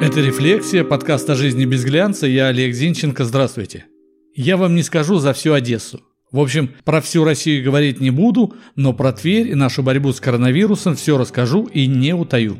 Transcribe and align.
Это 0.00 0.20
«Рефлексия», 0.20 0.84
подкаст 0.84 1.28
о 1.28 1.34
жизни 1.34 1.64
без 1.64 1.84
глянца. 1.84 2.28
Я 2.28 2.46
Олег 2.46 2.72
Зинченко. 2.72 3.24
Здравствуйте. 3.24 3.86
Я 4.32 4.56
вам 4.56 4.76
не 4.76 4.84
скажу 4.84 5.18
за 5.18 5.32
всю 5.32 5.54
Одессу. 5.54 6.00
В 6.30 6.38
общем, 6.38 6.70
про 6.84 7.00
всю 7.00 7.24
Россию 7.24 7.64
говорить 7.64 7.98
не 7.98 8.10
буду, 8.10 8.54
но 8.76 8.92
про 8.92 9.10
Тверь 9.10 9.48
и 9.48 9.56
нашу 9.56 9.82
борьбу 9.82 10.12
с 10.12 10.20
коронавирусом 10.20 10.94
все 10.94 11.18
расскажу 11.18 11.64
и 11.64 11.88
не 11.88 12.14
утаю. 12.14 12.58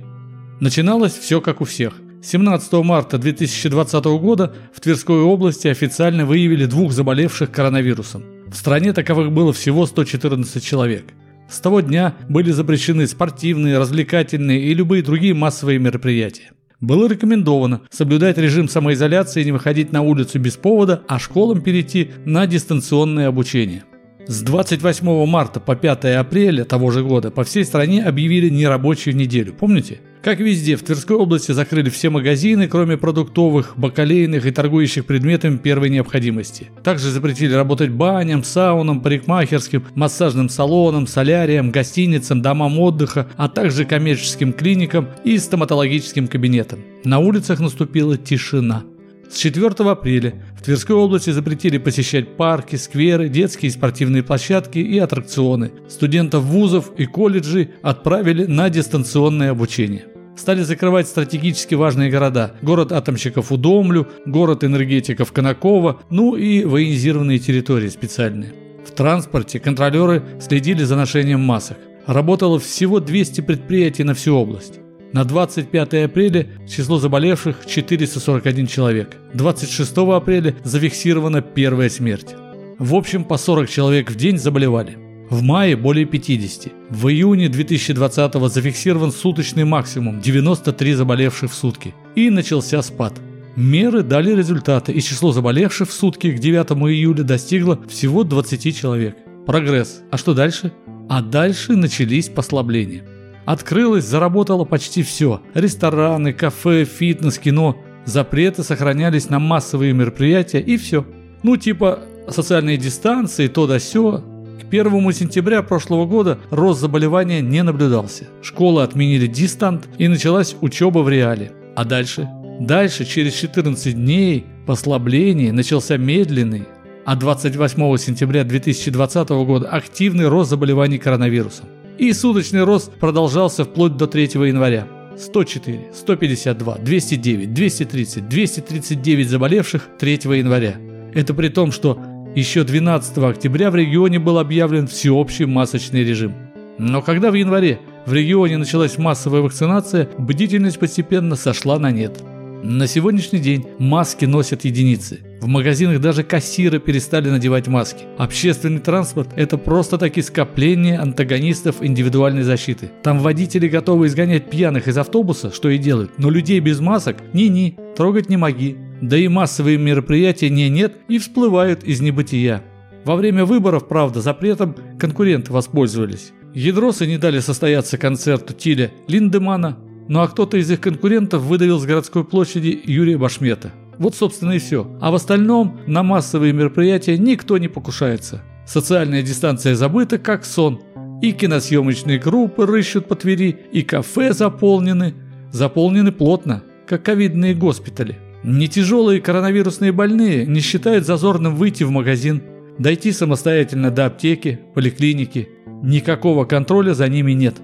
Начиналось 0.58 1.12
все 1.12 1.40
как 1.40 1.60
у 1.60 1.64
всех. 1.64 1.94
17 2.24 2.72
марта 2.72 3.18
2020 3.18 4.04
года 4.20 4.52
в 4.74 4.80
Тверской 4.80 5.20
области 5.20 5.68
официально 5.68 6.26
выявили 6.26 6.64
двух 6.64 6.90
заболевших 6.90 7.52
коронавирусом. 7.52 8.24
В 8.48 8.56
стране 8.56 8.92
таковых 8.92 9.30
было 9.30 9.52
всего 9.52 9.86
114 9.86 10.64
человек. 10.64 11.04
С 11.48 11.60
того 11.60 11.82
дня 11.82 12.16
были 12.28 12.50
запрещены 12.50 13.06
спортивные, 13.06 13.78
развлекательные 13.78 14.60
и 14.60 14.74
любые 14.74 15.04
другие 15.04 15.34
массовые 15.34 15.78
мероприятия. 15.78 16.50
Было 16.80 17.08
рекомендовано 17.08 17.80
соблюдать 17.90 18.38
режим 18.38 18.68
самоизоляции 18.68 19.42
и 19.42 19.44
не 19.44 19.52
выходить 19.52 19.90
на 19.90 20.02
улицу 20.02 20.38
без 20.38 20.56
повода, 20.56 21.02
а 21.08 21.18
школам 21.18 21.60
перейти 21.60 22.12
на 22.24 22.46
дистанционное 22.46 23.26
обучение. 23.26 23.84
С 24.28 24.42
28 24.42 25.26
марта 25.26 25.58
по 25.58 25.74
5 25.74 26.04
апреля 26.16 26.64
того 26.64 26.90
же 26.92 27.02
года 27.02 27.30
по 27.32 27.42
всей 27.42 27.64
стране 27.64 28.04
объявили 28.04 28.48
нерабочую 28.48 29.16
неделю. 29.16 29.54
Помните? 29.54 30.00
Как 30.22 30.40
везде, 30.40 30.76
в 30.76 30.82
Тверской 30.82 31.16
области 31.16 31.52
закрыли 31.52 31.90
все 31.90 32.10
магазины, 32.10 32.66
кроме 32.66 32.96
продуктовых, 32.96 33.74
бакалейных 33.76 34.46
и 34.46 34.50
торгующих 34.50 35.06
предметами 35.06 35.56
первой 35.56 35.90
необходимости. 35.90 36.70
Также 36.82 37.10
запретили 37.10 37.54
работать 37.54 37.90
баням, 37.90 38.42
саунам, 38.42 39.00
парикмахерским, 39.00 39.84
массажным 39.94 40.48
салонам, 40.48 41.06
соляриям, 41.06 41.70
гостиницам, 41.70 42.42
домам 42.42 42.78
отдыха, 42.80 43.28
а 43.36 43.48
также 43.48 43.84
коммерческим 43.84 44.52
клиникам 44.52 45.08
и 45.24 45.38
стоматологическим 45.38 46.26
кабинетам. 46.26 46.80
На 47.04 47.20
улицах 47.20 47.60
наступила 47.60 48.16
тишина. 48.16 48.82
С 49.30 49.36
4 49.36 49.66
апреля 49.90 50.34
в 50.58 50.62
Тверской 50.62 50.96
области 50.96 51.30
запретили 51.30 51.76
посещать 51.76 52.36
парки, 52.36 52.76
скверы, 52.76 53.28
детские 53.28 53.68
и 53.68 53.72
спортивные 53.72 54.22
площадки 54.22 54.78
и 54.78 54.98
аттракционы. 54.98 55.70
Студентов 55.88 56.44
вузов 56.44 56.92
и 56.96 57.04
колледжей 57.04 57.70
отправили 57.82 58.46
на 58.46 58.70
дистанционное 58.70 59.50
обучение. 59.50 60.06
Стали 60.34 60.62
закрывать 60.62 61.08
стратегически 61.08 61.74
важные 61.74 62.10
города. 62.10 62.54
Город 62.62 62.92
атомщиков 62.92 63.52
Удомлю, 63.52 64.06
город 64.24 64.64
энергетиков 64.64 65.32
Конаково, 65.32 66.00
ну 66.10 66.36
и 66.36 66.64
военизированные 66.64 67.38
территории 67.38 67.88
специальные. 67.88 68.54
В 68.86 68.92
транспорте 68.92 69.60
контролеры 69.60 70.22
следили 70.40 70.84
за 70.84 70.96
ношением 70.96 71.40
масок. 71.40 71.76
Работало 72.06 72.58
всего 72.58 73.00
200 73.00 73.42
предприятий 73.42 74.04
на 74.04 74.14
всю 74.14 74.34
область. 74.34 74.80
На 75.12 75.24
25 75.24 75.94
апреля 76.04 76.46
число 76.68 76.98
заболевших 76.98 77.64
441 77.66 78.66
человек. 78.66 79.16
26 79.32 79.96
апреля 79.96 80.54
зафиксирована 80.64 81.40
первая 81.40 81.88
смерть. 81.88 82.34
В 82.78 82.94
общем, 82.94 83.24
по 83.24 83.38
40 83.38 83.70
человек 83.70 84.10
в 84.10 84.16
день 84.16 84.38
заболевали. 84.38 84.98
В 85.30 85.42
мае 85.42 85.76
более 85.76 86.04
50. 86.04 86.72
В 86.90 87.08
июне 87.08 87.48
2020 87.48 88.34
зафиксирован 88.50 89.10
суточный 89.10 89.64
максимум 89.64 90.20
93 90.20 90.94
заболевших 90.94 91.50
в 91.50 91.54
сутки. 91.54 91.94
И 92.14 92.28
начался 92.28 92.82
спад. 92.82 93.14
Меры 93.56 94.02
дали 94.02 94.34
результаты, 94.34 94.92
и 94.92 95.00
число 95.00 95.32
заболевших 95.32 95.88
в 95.88 95.92
сутки 95.92 96.30
к 96.32 96.38
9 96.38 96.70
июля 96.90 97.24
достигло 97.24 97.80
всего 97.88 98.24
20 98.24 98.76
человек. 98.76 99.16
Прогресс. 99.46 100.02
А 100.10 100.18
что 100.18 100.34
дальше? 100.34 100.72
А 101.08 101.22
дальше 101.22 101.76
начались 101.76 102.28
послабления. 102.28 103.02
Открылось, 103.48 104.04
заработало 104.04 104.66
почти 104.66 105.02
все. 105.02 105.40
Рестораны, 105.54 106.34
кафе, 106.34 106.84
фитнес, 106.84 107.38
кино. 107.38 107.78
Запреты 108.04 108.62
сохранялись 108.62 109.30
на 109.30 109.38
массовые 109.38 109.94
мероприятия 109.94 110.60
и 110.60 110.76
все. 110.76 111.06
Ну 111.42 111.56
типа 111.56 112.00
социальные 112.28 112.76
дистанции, 112.76 113.46
то 113.46 113.66
да 113.66 113.78
сё. 113.78 114.22
К 114.60 114.66
1 114.68 115.12
сентября 115.14 115.62
прошлого 115.62 116.04
года 116.04 116.38
рост 116.50 116.78
заболевания 116.78 117.40
не 117.40 117.62
наблюдался. 117.62 118.24
Школы 118.42 118.82
отменили 118.82 119.26
дистант 119.26 119.88
и 119.96 120.08
началась 120.08 120.54
учеба 120.60 120.98
в 120.98 121.08
реале. 121.08 121.52
А 121.74 121.86
дальше? 121.86 122.28
Дальше, 122.60 123.06
через 123.06 123.32
14 123.32 123.94
дней, 123.94 124.44
послабление 124.66 125.52
начался 125.52 125.96
медленный, 125.96 126.66
а 127.06 127.16
28 127.16 127.96
сентября 127.96 128.44
2020 128.44 129.28
года 129.30 129.70
активный 129.70 130.28
рост 130.28 130.50
заболеваний 130.50 130.98
коронавирусом. 130.98 131.64
И 131.98 132.12
суточный 132.12 132.62
рост 132.62 132.92
продолжался 132.92 133.64
вплоть 133.64 133.96
до 133.96 134.06
3 134.06 134.30
января. 134.34 134.86
104, 135.16 135.90
152, 135.92 136.78
209, 136.78 137.52
230, 137.52 138.28
239 138.28 139.28
заболевших 139.28 139.88
3 139.98 140.12
января. 140.12 140.76
Это 141.12 141.34
при 141.34 141.48
том, 141.48 141.72
что 141.72 142.00
еще 142.36 142.62
12 142.62 143.18
октября 143.18 143.72
в 143.72 143.74
регионе 143.74 144.20
был 144.20 144.38
объявлен 144.38 144.86
всеобщий 144.86 145.46
масочный 145.46 146.04
режим. 146.04 146.34
Но 146.78 147.02
когда 147.02 147.32
в 147.32 147.34
январе 147.34 147.80
в 148.06 148.12
регионе 148.12 148.58
началась 148.58 148.96
массовая 148.96 149.40
вакцинация, 149.40 150.08
бдительность 150.18 150.78
постепенно 150.78 151.34
сошла 151.34 151.80
на 151.80 151.90
нет. 151.90 152.22
На 152.62 152.88
сегодняшний 152.88 153.38
день 153.38 153.66
маски 153.78 154.24
носят 154.24 154.64
единицы. 154.64 155.20
В 155.40 155.46
магазинах 155.46 156.00
даже 156.00 156.24
кассиры 156.24 156.80
перестали 156.80 157.30
надевать 157.30 157.68
маски. 157.68 158.04
Общественный 158.18 158.80
транспорт– 158.80 159.28
это 159.36 159.56
просто-таки 159.56 160.22
скопление 160.22 160.98
антагонистов 160.98 161.76
индивидуальной 161.80 162.42
защиты. 162.42 162.90
Там 163.04 163.20
водители 163.20 163.68
готовы 163.68 164.08
изгонять 164.08 164.50
пьяных 164.50 164.88
из 164.88 164.98
автобуса, 164.98 165.52
что 165.52 165.68
и 165.68 165.78
делают, 165.78 166.18
но 166.18 166.30
людей 166.30 166.58
без 166.58 166.80
масок– 166.80 167.18
ни-ни, 167.32 167.78
трогать 167.96 168.28
не 168.28 168.36
моги. 168.36 168.76
Да 169.00 169.16
и 169.16 169.28
массовые 169.28 169.78
мероприятия 169.78 170.50
не-нет 170.50 170.96
и 171.06 171.18
всплывают 171.18 171.84
из 171.84 172.00
небытия. 172.00 172.64
Во 173.04 173.14
время 173.14 173.44
выборов, 173.44 173.86
правда, 173.86 174.20
запретом 174.20 174.74
конкуренты 174.98 175.52
воспользовались. 175.52 176.32
Ядросы 176.54 177.06
не 177.06 177.18
дали 177.18 177.38
состояться 177.38 177.98
концерту 177.98 178.52
Тиля 178.52 178.90
Линдемана, 179.06 179.78
ну 180.08 180.20
а 180.20 180.28
кто-то 180.28 180.56
из 180.56 180.70
их 180.70 180.80
конкурентов 180.80 181.42
выдавил 181.42 181.78
с 181.78 181.84
городской 181.84 182.24
площади 182.24 182.80
Юрия 182.84 183.18
Башмета. 183.18 183.72
Вот, 183.98 184.14
собственно, 184.14 184.52
и 184.52 184.58
все. 184.58 184.90
А 185.00 185.10
в 185.10 185.14
остальном 185.14 185.80
на 185.86 186.02
массовые 186.02 186.52
мероприятия 186.52 187.18
никто 187.18 187.58
не 187.58 187.68
покушается. 187.68 188.42
Социальная 188.66 189.22
дистанция 189.22 189.74
забыта, 189.74 190.18
как 190.18 190.44
сон. 190.44 190.80
И 191.20 191.32
киносъемочные 191.32 192.18
группы 192.18 192.64
рыщут 192.64 193.06
по 193.06 193.16
Твери, 193.16 193.58
и 193.72 193.82
кафе 193.82 194.32
заполнены. 194.32 195.14
Заполнены 195.50 196.12
плотно, 196.12 196.62
как 196.86 197.02
ковидные 197.02 197.54
госпитали. 197.54 198.18
Не 198.44 198.68
тяжелые 198.68 199.20
коронавирусные 199.20 199.90
больные 199.90 200.46
не 200.46 200.60
считают 200.60 201.04
зазорным 201.04 201.56
выйти 201.56 201.82
в 201.82 201.90
магазин, 201.90 202.42
дойти 202.78 203.10
самостоятельно 203.10 203.90
до 203.90 204.06
аптеки, 204.06 204.60
поликлиники. 204.74 205.48
Никакого 205.82 206.44
контроля 206.44 206.94
за 206.94 207.08
ними 207.08 207.32
нет. 207.32 207.56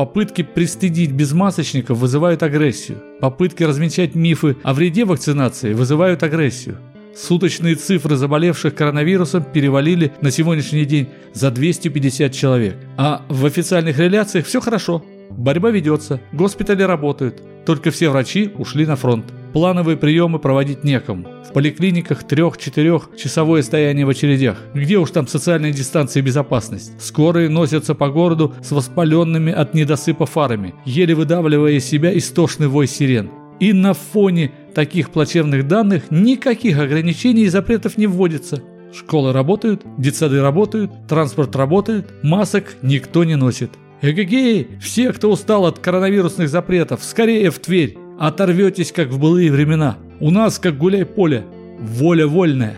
Попытки 0.00 0.40
пристыдить 0.40 1.12
безмасочников 1.12 1.98
вызывают 1.98 2.42
агрессию. 2.42 3.02
Попытки 3.20 3.64
размечать 3.64 4.14
мифы 4.14 4.56
о 4.62 4.72
вреде 4.72 5.04
вакцинации 5.04 5.74
вызывают 5.74 6.22
агрессию. 6.22 6.78
Суточные 7.14 7.74
цифры 7.74 8.16
заболевших 8.16 8.74
коронавирусом 8.74 9.44
перевалили 9.44 10.10
на 10.22 10.30
сегодняшний 10.30 10.86
день 10.86 11.10
за 11.34 11.50
250 11.50 12.32
человек. 12.32 12.76
А 12.96 13.26
в 13.28 13.44
официальных 13.44 13.98
реляциях 13.98 14.46
все 14.46 14.62
хорошо. 14.62 15.04
Борьба 15.30 15.70
ведется, 15.70 16.20
госпитали 16.32 16.82
работают, 16.82 17.42
только 17.64 17.90
все 17.90 18.10
врачи 18.10 18.50
ушли 18.58 18.86
на 18.86 18.96
фронт. 18.96 19.26
Плановые 19.52 19.96
приемы 19.96 20.38
проводить 20.38 20.84
некому. 20.84 21.26
В 21.48 21.52
поликлиниках 21.52 22.22
трех-четырех 22.22 23.10
часовое 23.16 23.62
стояние 23.62 24.06
в 24.06 24.08
очередях. 24.08 24.58
Где 24.74 24.98
уж 24.98 25.10
там 25.10 25.26
социальная 25.26 25.72
дистанция 25.72 26.22
и 26.22 26.24
безопасность. 26.24 26.92
Скорые 27.00 27.48
носятся 27.48 27.94
по 27.94 28.08
городу 28.08 28.54
с 28.62 28.70
воспаленными 28.70 29.52
от 29.52 29.74
недосыпа 29.74 30.26
фарами, 30.26 30.74
еле 30.84 31.14
выдавливая 31.14 31.72
из 31.72 31.84
себя 31.84 32.16
истошный 32.16 32.68
вой 32.68 32.86
сирен. 32.86 33.30
И 33.58 33.72
на 33.72 33.92
фоне 33.92 34.52
таких 34.74 35.10
плачевных 35.10 35.66
данных 35.66 36.10
никаких 36.10 36.78
ограничений 36.78 37.42
и 37.42 37.48
запретов 37.48 37.98
не 37.98 38.06
вводится. 38.06 38.62
Школы 38.92 39.32
работают, 39.32 39.82
детсады 39.98 40.40
работают, 40.40 40.90
транспорт 41.08 41.54
работает, 41.56 42.12
масок 42.22 42.76
никто 42.82 43.24
не 43.24 43.36
носит. 43.36 43.70
Эгегей, 44.02 44.68
все, 44.80 45.12
кто 45.12 45.30
устал 45.30 45.66
от 45.66 45.78
коронавирусных 45.78 46.48
запретов, 46.48 47.04
скорее 47.04 47.50
в 47.50 47.58
Тверь. 47.58 47.98
Оторветесь, 48.18 48.92
как 48.92 49.08
в 49.08 49.18
былые 49.18 49.52
времена. 49.52 49.98
У 50.20 50.30
нас, 50.30 50.58
как 50.58 50.78
гуляй-поле, 50.78 51.44
воля 51.80 52.26
вольная. 52.26 52.76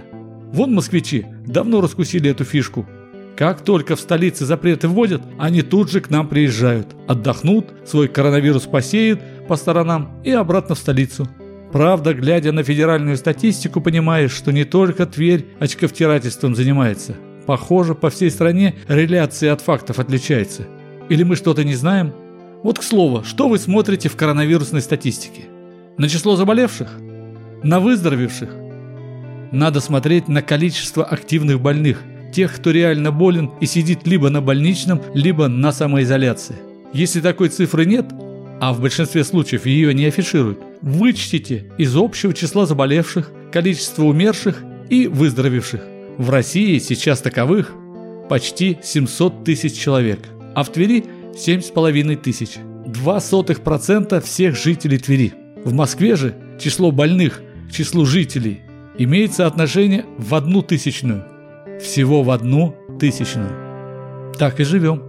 Вон 0.53 0.75
москвичи 0.75 1.27
давно 1.47 1.81
раскусили 1.81 2.31
эту 2.31 2.45
фишку. 2.45 2.87
Как 3.37 3.63
только 3.63 3.97
в 3.97 4.01
столице 4.01 4.45
запреты 4.45 4.89
вводят, 4.89 5.23
они 5.39 5.63
тут 5.63 5.91
же 5.91 6.01
к 6.01 6.11
нам 6.11 6.29
приезжают. 6.29 6.89
Отдохнут, 7.07 7.73
свой 7.87 8.09
коронавирус 8.09 8.65
посеют 8.65 9.21
по 9.49 9.57
сторонам 9.57 10.21
и 10.25 10.31
обратно 10.31 10.75
в 10.75 10.79
столицу. 10.79 11.29
Правда, 11.73 12.15
глядя 12.15 12.53
на 12.53 12.63
федеральную 12.63 13.17
статистику, 13.17 13.81
понимаешь, 13.81 14.33
что 14.33 14.53
не 14.53 14.65
только 14.65 15.07
Тверь 15.07 15.47
очковтирательством 15.59 16.55
занимается. 16.55 17.17
Похоже, 17.47 17.95
по 17.95 18.11
всей 18.11 18.31
стране 18.31 18.75
реляция 18.89 19.53
от 19.53 19.61
фактов 19.63 19.99
отличается. 19.99 20.67
Или 21.09 21.23
мы 21.23 21.37
что-то 21.37 21.65
не 21.65 21.75
знаем? 21.75 22.13
Вот 22.63 22.79
к 22.79 22.83
слову, 22.83 23.25
что 23.25 23.49
вы 23.49 23.59
смотрите 23.59 24.09
в 24.09 24.17
коронавирусной 24.17 24.81
статистике? 24.81 25.43
На 25.99 26.09
число 26.09 26.37
заболевших? 26.37 26.91
На 27.63 27.81
выздоровевших? 27.81 28.51
Надо 29.51 29.81
смотреть 29.81 30.29
на 30.29 30.43
количество 30.43 31.05
активных 31.05 31.61
больных, 31.61 32.03
тех, 32.33 32.55
кто 32.55 32.71
реально 32.71 33.13
болен 33.13 33.51
и 33.61 33.67
сидит 33.67 34.07
либо 34.07 34.31
на 34.31 34.41
больничном, 34.41 35.03
либо 35.15 35.49
на 35.49 35.73
самоизоляции. 35.73 36.57
Если 36.93 37.21
такой 37.21 37.49
цифры 37.49 37.85
нет, 37.85 38.07
а 38.61 38.73
в 38.73 38.81
большинстве 38.81 39.25
случаев 39.25 39.67
ее 39.67 39.93
не 39.93 40.07
афишируют, 40.07 40.61
вычтите 40.81 41.67
из 41.79 41.97
общего 41.97 42.33
числа 42.33 42.65
заболевших 42.65 43.31
количество 43.51 44.05
умерших 44.05 44.63
и 44.89 45.07
выздоровевших. 45.09 45.83
В 46.17 46.31
России 46.31 46.79
сейчас 46.79 47.21
таковых 47.21 47.73
почти 48.29 48.79
700 48.83 49.45
тысяч 49.45 49.75
человек, 49.75 50.21
а 50.55 50.63
в 50.63 50.73
Твери 50.73 51.05
7,5 51.35 52.17
тысяч. 52.17 52.59
0,02% 52.87 54.21
всех 54.21 54.57
жителей 54.57 54.99
Твери. 54.99 55.35
В 55.65 55.73
Москве 55.73 56.17
же 56.17 56.35
число 56.61 56.91
больных 56.91 57.43
к 57.69 57.73
числу 57.73 58.05
жителей 58.05 58.61
имеет 58.99 59.33
соотношение 59.33 60.05
в 60.19 60.35
одну 60.35 60.63
тысячную. 60.63 61.25
Всего 61.81 62.23
в 62.23 62.31
одну 62.31 62.77
тысячную. 62.99 64.35
Так 64.39 64.61
и 64.61 64.65
живем. 64.65 65.03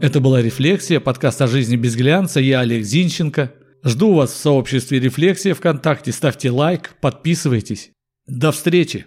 Это 0.00 0.20
была 0.20 0.42
«Рефлексия», 0.42 1.00
подкаст 1.00 1.40
о 1.40 1.46
жизни 1.46 1.76
без 1.76 1.96
глянца. 1.96 2.40
Я 2.40 2.60
Олег 2.60 2.84
Зинченко. 2.84 3.52
Жду 3.82 4.14
вас 4.14 4.32
в 4.32 4.36
сообществе 4.36 5.00
«Рефлексия» 5.00 5.54
ВКонтакте. 5.54 6.12
Ставьте 6.12 6.50
лайк, 6.50 6.94
подписывайтесь. 7.00 7.92
До 8.26 8.52
встречи! 8.52 9.06